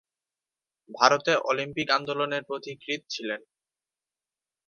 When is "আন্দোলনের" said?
1.91-2.43